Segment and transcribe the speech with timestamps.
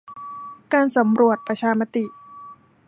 [0.73, 2.05] การสำรวจประชามติ